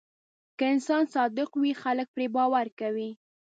[0.57, 3.09] که انسان صادق وي، خلک پرې باور کوي.